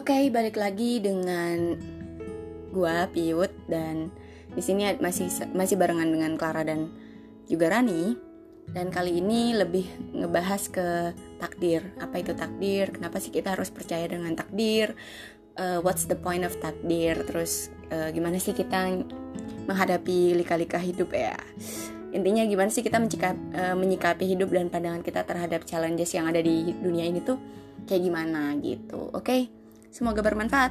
[0.00, 1.76] Oke, balik lagi dengan
[2.72, 4.08] gua Piut dan
[4.56, 6.88] di sini masih masih barengan dengan Clara dan
[7.44, 8.16] juga Rani.
[8.72, 9.84] Dan kali ini lebih
[10.16, 11.84] ngebahas ke takdir.
[12.00, 12.88] Apa itu takdir?
[12.96, 14.96] Kenapa sih kita harus percaya dengan takdir?
[15.60, 17.20] Uh, what's the point of takdir?
[17.28, 19.04] Terus uh, gimana sih kita
[19.68, 21.36] menghadapi lika-lika hidup ya?
[22.16, 26.40] Intinya gimana sih kita menyikap, uh, menyikapi hidup dan pandangan kita terhadap challenges yang ada
[26.40, 27.36] di dunia ini tuh
[27.84, 29.12] kayak gimana gitu.
[29.12, 29.28] Oke?
[29.28, 29.59] Okay?
[29.90, 30.70] Semoga bermanfaat.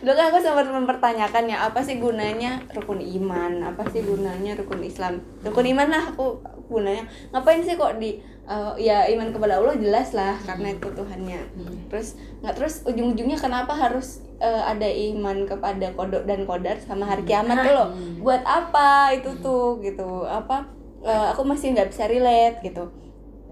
[0.00, 4.80] Dulu kan aku sempat mempertanyakan ya apa sih gunanya rukun iman, apa sih gunanya rukun
[4.80, 5.20] Islam.
[5.44, 6.40] Rukun iman lah aku
[6.70, 7.04] gunanya.
[7.34, 11.40] Ngapain sih kok di uh, ya iman kepada Allah jelas lah karena itu Tuhannya.
[11.90, 17.26] Terus nggak terus ujung-ujungnya kenapa harus uh, ada iman kepada kodok dan kodar sama hari
[17.26, 17.88] kiamat tuh loh?
[18.22, 20.24] Buat apa itu tuh gitu?
[20.24, 20.70] Apa
[21.02, 22.90] uh, aku masih nggak bisa relate gitu.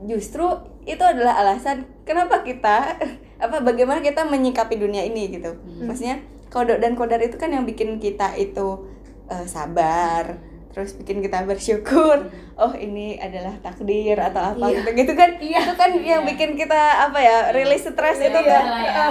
[0.06, 0.46] Justru
[0.86, 2.96] itu adalah alasan kenapa kita
[3.44, 5.58] apa bagaimana kita menyikapi dunia ini gitu.
[5.82, 8.88] Maksudnya kodok dan kodar itu kan yang bikin kita itu
[9.28, 10.40] uh, sabar
[10.78, 14.78] terus bikin kita bersyukur oh ini adalah takdir atau apa Iya.
[14.78, 15.58] gitu gitu kan Iya.
[15.60, 19.06] itu kan yang bikin kita apa ya rilis stres itu Iya kan lah ya.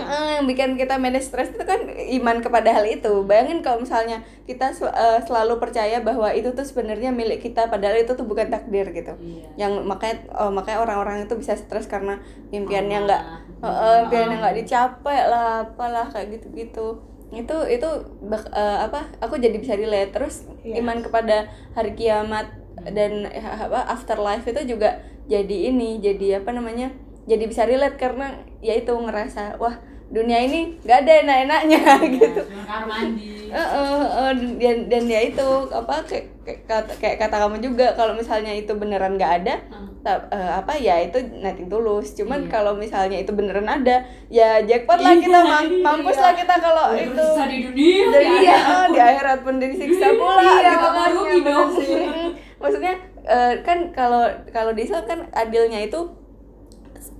[0.00, 4.24] Eh, yang bikin kita manage stres itu kan iman kepada hal itu bayangin kalau misalnya
[4.42, 8.88] kita eh, selalu percaya bahwa itu tuh sebenarnya milik kita padahal itu tuh bukan takdir
[8.88, 9.44] gitu Iya.
[9.60, 12.16] yang makanya oh, makanya orang-orang itu bisa stres karena
[12.48, 13.04] impiannya Ah.
[13.04, 13.22] nggak
[13.60, 16.96] eh, eh, impiannya nggak dicapai lah apalah kayak gitu-gitu
[17.30, 17.88] itu itu
[18.50, 20.84] eh, apa aku jadi bisa relate terus Iya.
[20.84, 22.52] iman kepada hari kiamat
[22.90, 26.90] dan eh, apa afterlife itu juga jadi ini jadi apa namanya
[27.24, 29.78] jadi bisa relate karena ya itu ngerasa wah
[30.10, 31.82] dunia ini nggak ada enak-enaknya
[32.18, 33.39] gitu Cuma kamar mandi.
[33.50, 37.86] Eh, eh, eh, dan dan ya itu apa kayak kayak kata, kayak kata kamu juga
[37.92, 39.90] kalau misalnya itu beneran nggak ada Hmm.
[40.02, 42.50] eh, apa ya itu nothing tulus cuman Iya.
[42.50, 45.82] kalau misalnya itu beneran ada ya jackpot lah kita Iya, mam- iya.
[45.82, 48.04] mampus lah kita kalau itu di dunia.
[48.08, 48.32] dan ya.
[48.40, 51.68] iya oh, di akhirat pun disiksa pula Iya, gitu kan ya, bener dong.
[51.76, 52.04] sih.
[52.60, 56.00] maksudnya eh, kan kalau kalau di Islam kan adilnya itu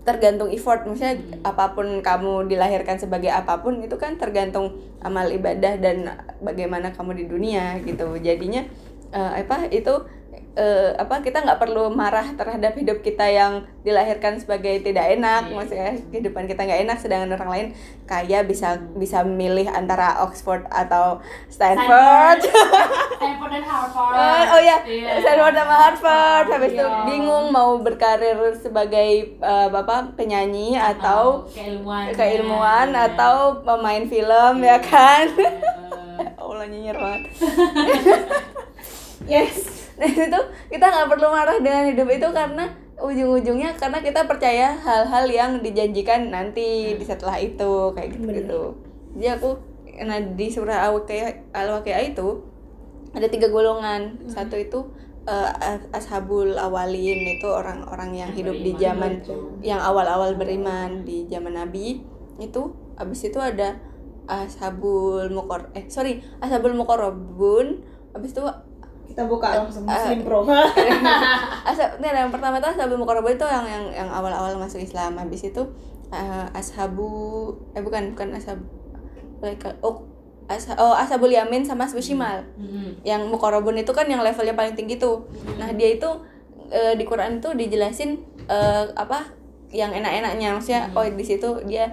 [0.05, 0.85] tergantung effort.
[0.89, 6.09] Maksudnya apa pun kamu dilahirkan sebagai apa pun itu kan tergantung amal ibadah dan
[6.41, 8.17] bagaimana kamu di dunia gitu.
[8.21, 8.65] Jadinya
[9.13, 10.20] eh, apa itu
[10.53, 15.55] eh, apa kita nggak perlu marah terhadap hidup kita yang dilahirkan sebagai tidak enak Iya.
[15.55, 17.67] maksudnya kehidupan kita nggak enak sedangkan orang lain
[18.05, 22.43] kaya bisa bisa milih antara Oxford atau Stanford
[23.15, 24.15] Stanford dan Harvard.
[24.21, 25.23] Oh, oh ya, Iya.
[25.23, 26.47] Stanford sama Harvard.
[26.51, 27.03] Habis itu Iya.
[27.07, 35.25] bingung mau berkarir sebagai eh, bapak penyanyi atau keilmuan keilmuan atau pemain film ya kan?
[36.43, 37.23] Allah nyinyir banget.
[39.31, 40.41] yes Nah itu
[40.73, 42.65] kita nggak perlu marah dengan hidup itu karena
[43.01, 48.63] ujung-ujungnya karena kita percaya hal-hal yang dijanjikan nanti di setelah itu kayak gitu gitu.
[49.17, 49.51] Jadi aku
[50.01, 50.89] nah di surah
[51.53, 52.29] Al-Waqiah itu
[53.13, 54.25] ada tiga golongan.
[54.25, 54.89] Satu itu
[55.29, 59.21] as- ashabul awalin itu orang-orang yang hidup di zaman
[59.61, 62.01] yang awal-awal beriman di zaman Nabi.
[62.41, 63.77] Itu abis itu ada
[64.31, 67.83] ashabul mukor eh sorry ashabul mukorobun
[68.15, 68.43] abis itu
[69.11, 70.41] kita buka langsung Eh, Muslim Pro.
[71.67, 75.15] Asab, nah, yang pertama tuh ashabul mukorobun itu yang yang yang awal-awal masuk Islam.
[75.15, 75.63] Habis itu
[76.09, 77.11] eh, ashabu
[77.73, 78.59] eh bukan bukan ashab
[79.39, 80.07] mereka oh
[80.47, 82.43] Asha- oh ashabul yamin sama ashabul shimal.
[82.57, 82.99] Mm-mm.
[83.03, 85.23] yang mukorobun itu kan yang levelnya paling tinggi tuh.
[85.57, 86.11] Nah dia itu
[86.69, 89.31] eh, di Quran tuh dijelasin eh, apa
[89.71, 90.51] yang enak-enaknya.
[90.53, 91.87] Maksudnya oh di situ dia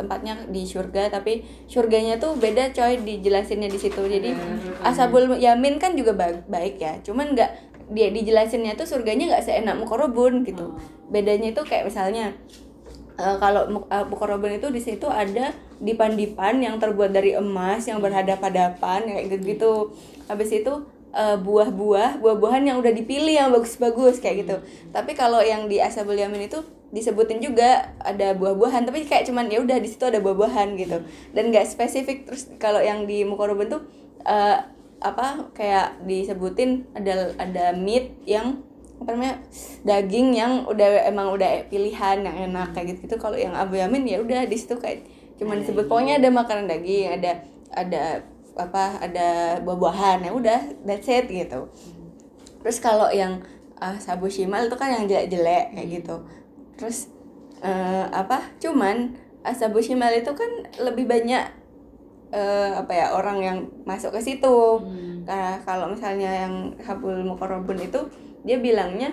[0.00, 4.00] tempatnya di surga tapi surganya tuh beda coy dijelasinnya di situ.
[4.00, 4.32] Jadi
[4.80, 7.50] ashabul yamin kan juga ba- baik ya cuman nggak
[7.90, 10.72] dia dijelasinnya tuh surganya nggak seenak mukorobun gitu.
[11.12, 12.32] Bedanya itu kayak misalnya
[13.18, 19.00] eh, kalau eh, mukorobun itu di situ ada dipan-dipan yang terbuat dari emas yang berhadapan-hadapan
[19.04, 19.72] kayak gitu gitu
[20.30, 20.72] habis itu
[21.10, 24.56] eh, buah-buah buah-buahan yang udah dipilih yang bagus-bagus kayak gitu.
[24.94, 29.62] Tapi kalau yang di ashabul yamin itu disebutin juga ada buah-buahan tapi kayak cuman ya
[29.62, 30.98] udah di situ ada buah-buahan gitu.
[31.34, 33.82] Dan nggak spesifik terus kalau yang di mukorobun tuh
[34.26, 34.58] eh,
[35.00, 38.60] apa kayak disebutin ada ada meat yang
[39.00, 39.36] apa namanya
[39.80, 44.04] daging yang udah emang udah pilihan yang enak kayak gitu gitu kalau yang abu yamin
[44.04, 45.08] ya udah di situ kayak
[45.40, 45.88] cuman disebut.
[45.88, 47.40] pokoknya ada makanan daging ada
[47.72, 48.20] ada
[48.60, 51.64] apa ada buah-buahan ya udah that's it gitu.
[52.60, 53.40] Terus kalau yang
[53.80, 56.20] uh, sabu shimal itu kan yang jelek-jelek kayak gitu
[56.80, 57.12] terus
[57.60, 60.48] eh, apa cuman Ashabul Shimal itu kan
[60.80, 61.44] lebih banyak
[62.30, 65.08] eh, apa ya orang yang masuk ke situ Hmm.
[65.20, 68.00] Nah, kalau misalnya yang Habul Mukarrabun itu
[68.42, 69.12] dia bilangnya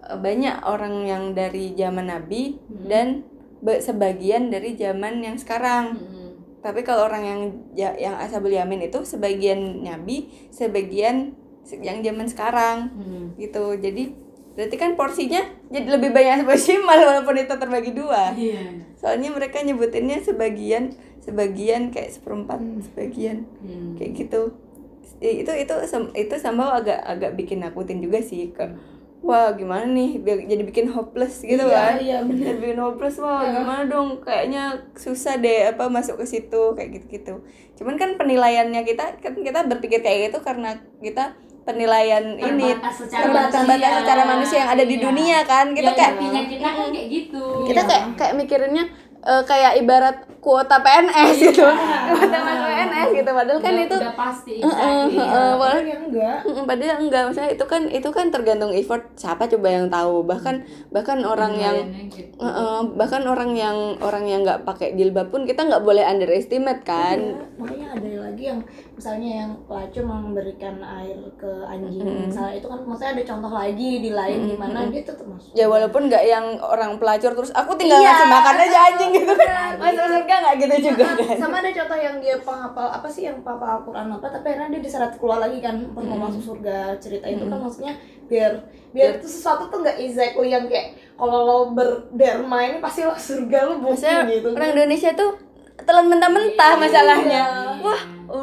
[0.00, 2.56] eh, banyak orang yang dari zaman Nabi
[2.86, 3.26] dan
[3.58, 5.98] be- sebagian dari zaman yang sekarang.
[5.98, 6.30] Hmm.
[6.58, 7.40] Tapi kalau orang yang
[7.74, 13.24] ya, yang Ashabul Yamin itu sebagian Nabi, sebagian se- yang zaman sekarang Hmm.
[13.36, 13.76] gitu.
[13.76, 14.14] Jadi
[14.58, 15.38] berarti kan porsinya
[15.70, 18.34] jadi lebih banyak Shimal walaupun itu terbagi dua.
[18.34, 18.82] Iya.
[18.98, 20.90] Soalnya mereka nyebutinnya sebagian
[21.22, 23.94] sebagian kayak seperempat sebagian Hmm.
[23.94, 24.50] kayak gitu
[25.18, 25.74] itu itu
[26.14, 28.64] itu sama agak agak bikin nakutin juga sih ke
[29.18, 32.54] wah gimana nih jadi bikin hopeless gitu Iya, kan iya, bener.
[32.54, 37.06] jadi bikin hopeless wah gimana dong kayaknya susah deh apa masuk ke situ kayak gitu
[37.10, 37.34] gitu
[37.76, 41.34] cuman kan penilaiannya kita kan kita berpikir kayak gitu karena kita
[41.68, 42.72] penilaian ini.
[42.72, 43.76] Terbatas secara terbatas manusia.
[43.76, 45.04] terbatas secara manusia yang ada di Iya.
[45.04, 45.66] dunia kan.
[45.70, 46.14] Kita Ya, kayak
[46.48, 47.44] kita kan kayak gitu.
[47.68, 48.84] Kita kayak kayak mikirinnya
[49.20, 51.66] eh, kayak ibarat kuota PNS gitu
[52.10, 55.16] kuota masuk PNS gitu padahal kan udah, itu udah pasti exactly.
[55.16, 59.68] heeh, Padahal yang enggak Padahal enggak, maksudnya itu kan itu kan tergantung effort siapa coba
[59.70, 60.22] yang tahu.
[60.22, 60.54] Bahkan
[60.88, 61.76] bahkan orang yang
[62.08, 62.34] gitu.
[62.94, 67.18] Bahkan orang yang orang yang nggak pakai jilbab pun kita nggak boleh underestimate kan.
[67.18, 68.60] Iya, makanya ada lagi yang
[68.92, 74.10] misalnya yang pelacur memberikan air ke anjing misalnya itu kan maksudnya ada contoh lagi di
[74.10, 77.98] lain di mana dia tetap masuk Ya walaupun nggak yang orang pelacur terus aku tinggal
[77.98, 79.70] Iya, ngasih makan aja anjing gitu kan.
[80.08, 81.36] surga nggak gitu juga Ah, kan.
[81.38, 84.82] sama ada contoh yang dia penghafal apa sih yang papa Al-Quran apa tapi akhirnya dia
[84.82, 88.52] diseret keluar lagi kan pas mau masuk surga cerita itu kan maksudnya biar
[88.88, 93.58] biar itu sesuatu tuh nggak exactly yang kayak kalau lo berderma ini pasti lo surga
[93.64, 95.30] lo bukti gitu orang Indonesia tuh
[95.78, 96.80] telan mentah-mentah Iya.
[96.80, 97.42] masalahnya.
[97.78, 98.00] Wah,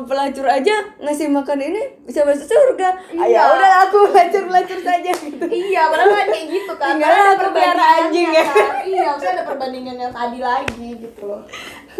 [0.07, 2.95] pelacur aja ngasih makan ini bisa masuk surga.
[3.11, 3.35] Ah, Iya.
[3.35, 5.43] ya udah aku pelacur-pelacur saja gitu.
[5.43, 6.95] Iya, padahal kan kayak gitu kan.
[6.95, 8.43] Tinggal ada perbandingannya anjing ya.
[8.47, 8.71] kan.
[8.81, 11.41] Iya, maksudnya ada perbandingan yang tadi lagi gitu loh.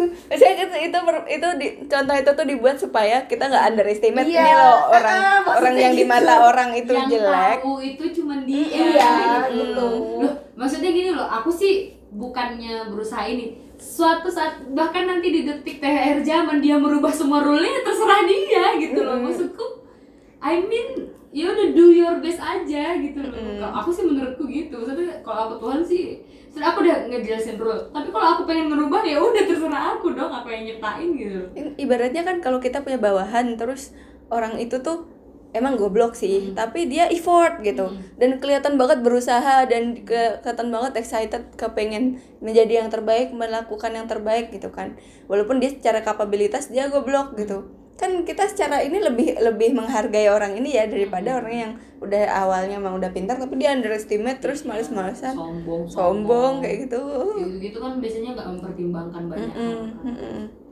[0.40, 4.52] Saya itu itu itu di, contoh itu tuh dibuat supaya kita nggak underestimate Iya, ini
[4.52, 6.10] loh orang ah, maksudnya orang yang di gitu.
[6.10, 7.58] mata orang itu yang jelek.
[7.60, 9.12] tahu itu cuman dia Iya,
[9.48, 9.56] gitu.
[9.56, 9.86] gitu.
[10.20, 11.74] Loh, maksudnya gini loh aku sih
[12.12, 13.44] bukannya berusaha ini
[13.76, 19.00] suatu saat bahkan nanti di detik THR zaman dia merubah semua rule-nya terserah dia gitu
[19.00, 19.84] loh maksudku
[20.40, 23.36] I mean ya udah do your best aja gitu loh.
[23.60, 24.80] Kalau aku sih menurutku gitu.
[24.80, 26.04] Maksudnya kalau aku Tuhan sih
[26.48, 27.92] sudah aku udah ngejelasin rule.
[27.92, 31.40] Tapi kalau aku pengen ngerubah ya udah terserah aku dong aku yang nyiptain gitu.
[31.76, 33.92] Ibaratnya kan kalau kita punya bawahan terus
[34.32, 35.12] orang itu tuh
[35.52, 37.92] emang goblok sih, tapi dia effort gitu.
[38.16, 44.08] Dan kelihatan banget berusaha dan ke, kelihatan banget excited kepengen menjadi yang terbaik, melakukan yang
[44.08, 44.96] terbaik gitu kan.
[45.28, 47.68] Walaupun dia secara kapabilitas dia goblok gitu.
[48.00, 51.72] Kan kita secara ini lebih lebih menghargai orang ini ya daripada orang yang
[52.04, 55.36] udah awalnya emang udah pintar tapi dia underestimate terus males-malesan.
[55.40, 57.00] sombong Sombong kayak gitu.
[57.40, 60.04] gitu, gitu kan biasanya nggak mempertimbangkan banyak Mm-mm, hal.
[60.04, 60.65] mm-mm.